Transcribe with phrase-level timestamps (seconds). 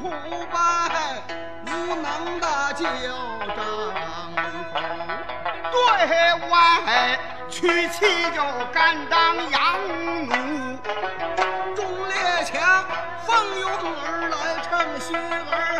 [0.00, 0.10] 腐
[0.52, 0.54] 败
[1.66, 2.04] 无能
[2.40, 2.84] 的旧
[3.54, 3.58] 政
[4.70, 4.72] 府
[5.70, 5.76] 对
[6.50, 6.52] 外
[7.48, 7.98] 娶妻
[8.34, 8.38] 就
[8.72, 9.60] 甘当洋
[10.26, 10.32] 奴
[11.74, 12.84] 忠烈强
[13.26, 13.70] 奉拥
[14.04, 15.73] 而来称心儿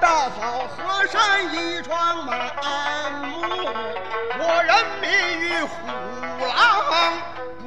[0.00, 2.36] 大好河山一幢满
[3.22, 3.42] 目
[4.38, 5.76] 我人民与虎
[6.46, 6.54] 狼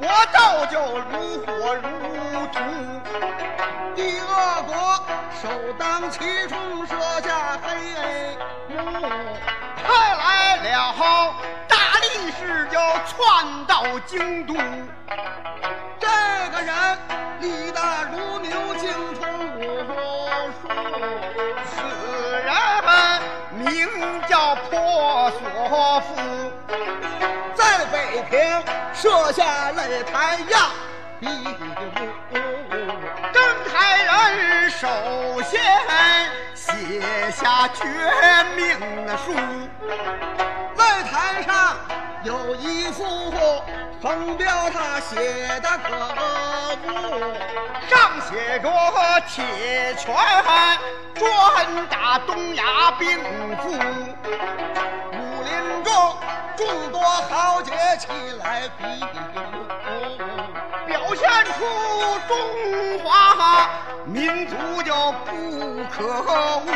[0.00, 0.78] 我造就
[1.10, 1.12] 如
[1.44, 1.82] 火如
[2.52, 2.56] 荼
[3.94, 4.72] 第二国
[5.40, 6.18] 首当其
[6.48, 7.66] 冲设下黑
[8.74, 9.08] 幕
[9.84, 11.34] 派来了
[11.66, 14.54] 大力士就窜到京都。
[15.98, 16.06] 这
[16.50, 16.98] 个人
[17.40, 18.90] 力大如牛精
[19.20, 19.22] 通
[19.58, 20.17] 武
[20.48, 20.68] 书，
[21.66, 21.76] 此
[22.44, 22.50] 人
[23.52, 23.66] 名
[24.28, 26.06] 叫婆娑夫，
[27.54, 28.36] 在北平
[28.94, 30.58] 设下擂台要，
[31.20, 32.36] 比武。
[33.32, 33.36] 登
[33.70, 34.86] 台人首
[35.42, 35.60] 先
[36.54, 37.84] 写下绝
[38.56, 38.66] 命
[39.18, 39.32] 书，
[40.76, 41.76] 擂台上。
[42.24, 43.04] 有一幅
[44.02, 45.16] 封标，他写
[45.60, 45.88] 的可
[46.82, 46.88] 不，
[47.88, 48.68] 上写着
[49.28, 50.06] “铁拳
[51.14, 53.18] 专打东亚病
[53.62, 53.70] 夫”。
[55.12, 56.16] 武林中
[56.56, 58.08] 众多豪杰起
[58.38, 60.18] 来比比武，
[60.86, 61.58] 表现出
[62.26, 62.36] 中
[63.04, 63.70] 华
[64.04, 64.92] 民族就
[65.24, 66.66] 不可恶。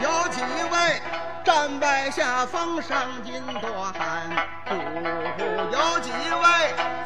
[0.00, 0.76] 有几位
[1.44, 3.92] 战败下风伤筋断
[4.68, 4.74] 骨，
[5.72, 6.46] 有几位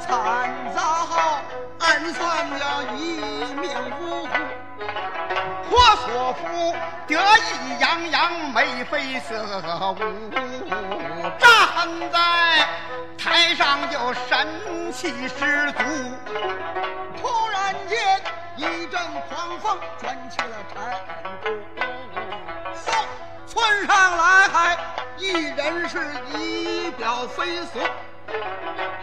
[0.01, 0.81] 惨遭
[1.79, 3.21] 暗算了一
[3.55, 3.71] 命
[4.01, 4.33] 呜呼。
[5.69, 6.43] 我所夫
[7.07, 9.43] 得意洋洋眉飞色
[9.93, 9.97] 舞。
[11.39, 11.47] 站
[12.13, 12.19] 在
[13.19, 15.79] 台上就神气十足，
[17.21, 17.97] 突然间
[18.57, 20.75] 一阵狂风卷起了尘
[21.43, 21.51] 土，
[22.85, 22.87] 嗖，
[23.47, 24.06] 窜上
[25.27, 25.99] 一人是
[26.33, 27.81] 仪表飞俗，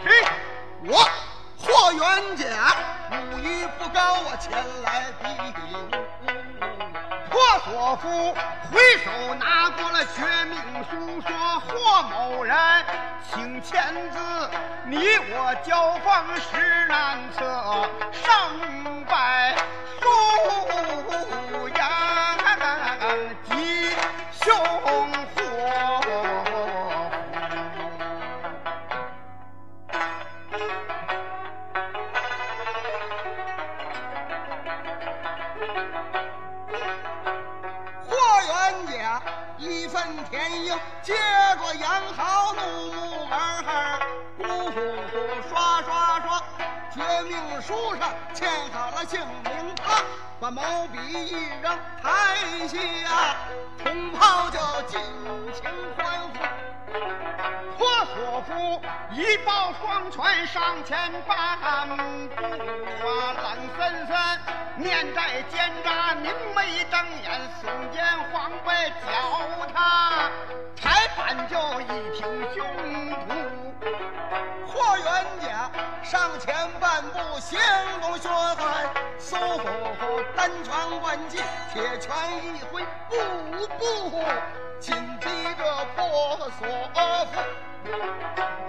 [0.02, 0.10] 谁？
[0.86, 1.06] 我
[1.58, 2.46] 霍元甲
[3.10, 4.50] 武艺不高，我前
[4.82, 5.28] 来比
[5.74, 5.76] 武。
[7.28, 8.32] 霍所夫
[8.72, 10.56] 回手拿过了绝命
[10.90, 12.56] 书，说：“霍某人，
[13.30, 14.18] 请签字，
[14.86, 14.96] 你
[15.30, 19.54] 我交锋实难测，胜败
[40.30, 41.14] 天鹰接
[41.58, 42.60] 过杨豪怒
[42.92, 44.00] 目儿，
[44.36, 44.80] 呼呼
[45.12, 45.14] 呼
[45.48, 46.42] 刷刷刷，
[46.92, 50.02] 绝命书上签好了姓名，他
[50.40, 52.36] 把毛笔一扔台
[52.66, 53.36] 下，
[53.82, 55.00] 同袍就尽
[55.52, 55.62] 情欢呼。
[55.62, 55.63] 霍所
[58.46, 58.80] 夫
[59.12, 60.96] 一抱双拳上前
[61.26, 61.58] 半
[61.88, 62.42] 步
[63.06, 63.46] 啊，冷
[63.76, 64.14] 森森
[64.76, 69.12] 面带奸诈，明眉瞪眼，耸肩晃背，叫
[69.72, 70.30] 他
[70.76, 72.66] 抬板就一挺胸
[73.28, 73.30] 脯。
[74.66, 75.70] 霍元甲
[76.02, 77.58] 上前半步，行
[78.00, 78.88] 动血汗，
[79.18, 79.64] 嗖嗖
[80.36, 81.42] 单拳贯进，
[81.72, 82.14] 铁拳
[82.44, 84.22] 一挥，步步
[84.80, 86.66] 紧逼着破锁
[87.32, 87.40] 夫。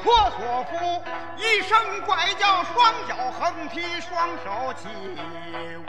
[0.06, 1.04] 婆娑夫
[1.36, 5.84] 一声怪叫，双脚横踢，双手起舞。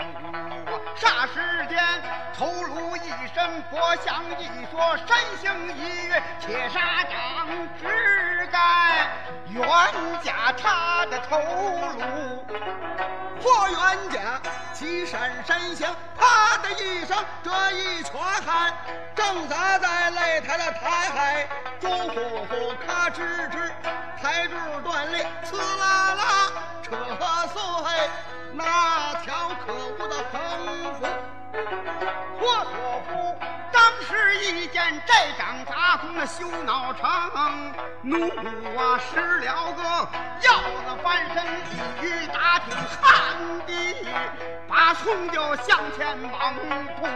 [0.96, 1.78] 霎时间，
[2.34, 7.46] 头颅一声，脖项一缩，身形一跃，铁砂掌
[7.78, 9.06] 只该
[9.48, 9.62] 冤
[10.22, 12.42] 家他的头颅。
[13.38, 14.40] 破冤家
[14.72, 18.72] 岐山山下，啪的一声，这一拳汗
[19.14, 21.46] 正砸在擂台的台海，
[21.78, 22.14] 朱呼
[22.46, 23.20] 呼，咔吱
[23.50, 23.70] 吱，
[24.26, 26.50] 台柱断裂，呲啦啦，
[26.82, 26.96] 扯
[27.46, 27.62] 碎
[28.54, 31.06] 那条可恶的横幅。
[32.40, 33.38] 火火夫
[33.70, 38.26] 当时一见寨长砸空的羞恼城，怒
[38.76, 40.08] 啊失了个
[40.40, 40.58] 鹞
[40.88, 41.46] 子翻身，
[45.06, 46.32] 冲就向前猛
[46.96, 47.06] 扑。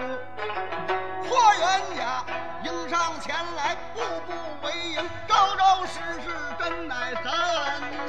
[1.29, 2.25] 霍元甲
[2.63, 4.33] 迎上前来，步步
[4.63, 7.25] 为营，招招实实，真乃神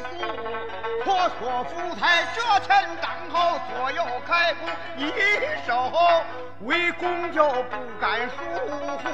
[0.03, 0.80] 速。
[1.11, 5.11] 婆娑夫台这前当后，左右开弓，一
[5.67, 5.91] 手
[6.61, 8.35] 为弓就不敢疏
[9.03, 9.09] 忽。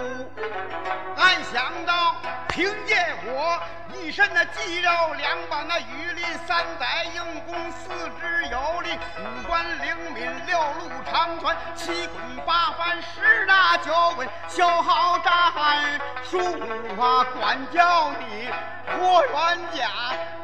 [1.18, 2.16] 俺想到
[2.50, 2.96] 凭借
[3.26, 3.60] 我
[3.96, 7.90] 一身的肌肉，两膀的羽力，三载硬功，四
[8.22, 15.34] 肢有力，五官灵敏，六路长拳，七滚八翻，十拿九稳，消耗战
[16.24, 16.38] 术
[17.02, 17.26] 啊！
[17.40, 18.50] 管教你
[18.86, 19.90] 破元甲，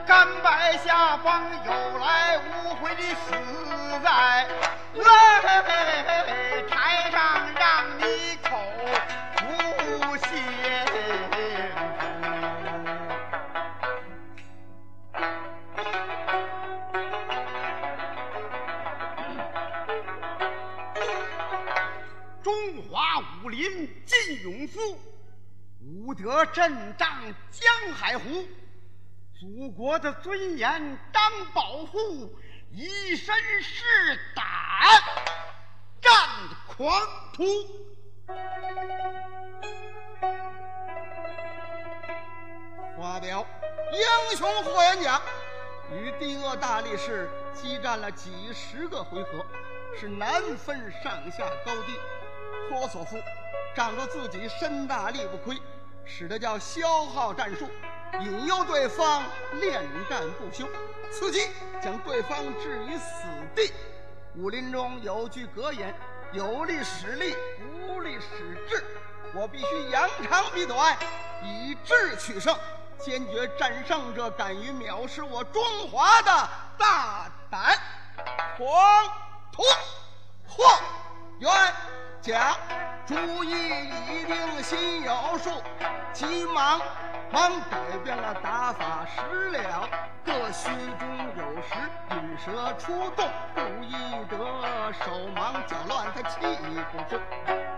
[0.06, 1.32] 甘拜下风，
[1.66, 3.32] 有来无回的死
[4.04, 4.48] 在
[4.96, 5.02] 擂
[6.68, 8.50] 台上，让你口
[9.38, 10.28] 不心
[10.88, 10.94] 服。
[22.44, 22.54] 中
[22.90, 25.00] 华武林尽勇夫，
[25.82, 27.08] 武德镇仗
[27.52, 28.46] 江海湖。
[29.44, 31.22] 祖国的尊严当
[31.54, 32.34] 保护，
[32.72, 33.84] 以身试
[34.34, 34.46] 胆
[36.02, 36.14] 战
[36.66, 36.98] 狂
[37.34, 37.44] 徒。
[42.98, 43.46] 发表
[43.92, 45.22] 英雄霍元甲
[45.92, 49.46] 与帝鄂大力士激战了几十个回合，
[50.00, 52.00] 是难分上下高低。
[52.70, 53.18] 托索夫
[53.76, 55.58] 仗着自己身大力不亏，
[56.06, 57.68] 使得叫消耗战术，
[58.22, 59.24] 引诱对方
[59.54, 60.68] 恋战不休，
[61.12, 61.50] 伺机
[61.82, 63.26] 将对方置于死
[63.56, 63.74] 地。
[64.36, 65.94] 武林中有句格言：
[66.32, 67.36] 有力使力，
[67.88, 68.84] 无力使智。
[69.36, 70.96] 我必须扬长避短，
[71.44, 72.56] 以智取胜，
[73.00, 77.78] 坚决战胜这敢于藐视我中华的大胆
[78.58, 78.68] 狂
[79.52, 79.64] 徒
[80.48, 80.64] 霍
[81.40, 81.52] 元
[82.22, 82.56] 甲。
[83.06, 85.62] 主意已定，心有数，
[86.14, 86.80] 急忙
[87.34, 89.90] 忙改变了打法，实了
[90.24, 90.70] 个虚
[91.00, 91.74] 中有实，
[92.12, 93.92] 引蛇出洞，故意
[94.30, 94.38] 得
[95.04, 96.38] 手忙脚乱，他气
[96.92, 97.20] 不住。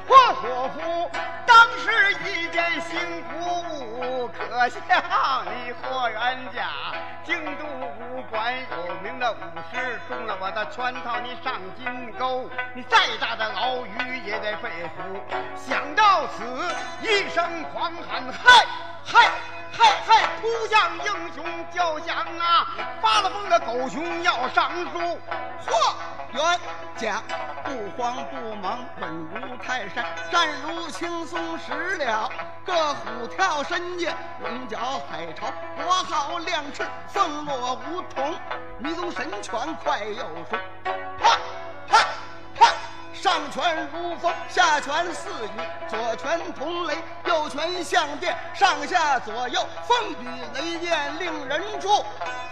[0.06, 1.10] 破火夫
[1.46, 3.40] 当时一见心鼓
[3.72, 4.82] 舞，可笑
[5.46, 6.68] 你霍元甲，
[7.24, 9.38] 京都武馆有名的武
[9.72, 15.24] 师，中了我的圈套，你上金钩，你再大的牢狱也得被俘。
[15.56, 16.44] 想到此，
[17.02, 18.66] 一声狂喊，嗨
[19.06, 19.30] 嗨
[19.72, 20.28] 嗨嗨！
[20.42, 22.68] 扑向英雄，就像啊
[23.02, 25.20] 发了疯的狗熊要上树。
[25.66, 25.96] 霍
[26.34, 26.60] 元
[26.98, 27.22] 甲
[27.64, 32.30] 不慌不忙，稳如泰山，战如轻松时了
[32.66, 34.78] 个虎跳深涧，龙角
[35.10, 38.34] 海潮，国号亮翅，凤落梧桐，
[38.80, 41.40] 迷踪神拳快又顺，啪啪啪！
[43.36, 51.90] 上拳如风，下拳似雨，左拳同雷，右拳像电，上下左右风雨雷电，令人注。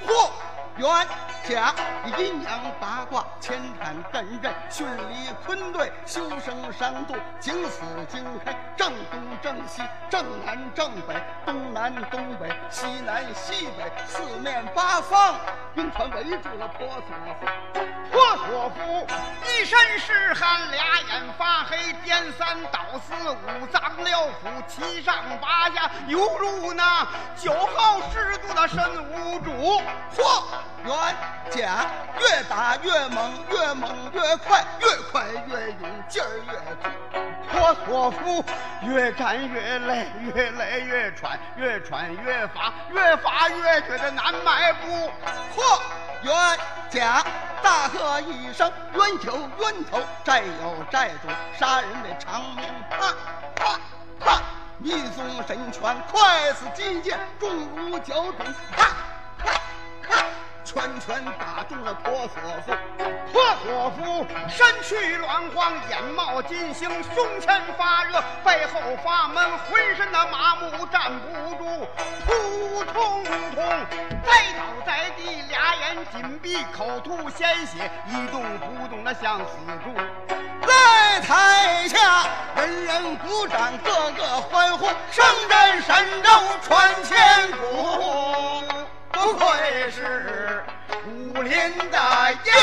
[0.06, 0.30] 霍
[0.76, 1.08] 元
[1.48, 1.74] 甲
[2.18, 15.36] 阴阳八卦，牵缠艮震，巽离坤兑，修生伤度，景死经开，正东正西，正南正北，东南东北，西南西北，四面八方，
[15.74, 18.13] 兵团围住了婆娑。
[18.46, 19.08] 婆娑夫
[19.46, 24.12] 一身是汗，俩眼发黑，颠三倒四，五脏六
[24.44, 27.08] 腑七上八下，犹如那
[27.38, 28.78] 酒后失足的神
[29.12, 29.82] 无主。
[30.16, 30.44] 霍
[30.84, 30.94] 元
[31.50, 31.86] 甲
[32.20, 36.90] 越打越猛，越猛越快，越快越勇，劲儿越足。
[37.50, 38.44] 婆娑夫
[38.82, 45.12] 越战越累，越累越喘，越喘越乏，越发越觉得难迈步。
[45.56, 45.80] 嚯
[46.24, 46.58] 元
[46.90, 47.24] 甲
[47.62, 51.28] 大喝一声：“冤有冤头，债有债主，
[51.60, 53.14] 杀人的偿命！”啪
[53.56, 53.80] 啪
[54.20, 54.42] 啪！
[54.82, 58.38] 一宗神拳，快似金箭，重如胶中，
[58.76, 58.88] 咔
[59.38, 59.54] 咔
[60.02, 60.26] 咔，
[60.64, 62.74] 拳拳打中了婆娑妇。
[63.32, 71.88] 婆娑妇身躯乱晃，眼冒金星，胸前发热，背后发闷，浑身的麻木站不住，
[72.26, 73.86] 扑通通
[74.26, 74.83] 栽倒，
[76.12, 79.46] 紧闭，口吐鲜血，一动不动的像死
[79.84, 79.94] 猪。
[80.66, 86.30] 在台下，人人鼓掌，个个欢呼，声震神州
[86.62, 88.64] 传千古，
[89.12, 90.64] 不愧是
[91.06, 91.52] 武林
[91.90, 92.63] 的英。